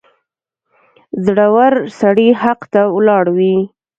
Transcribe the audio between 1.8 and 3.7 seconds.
سړی حق ته ولاړ وي.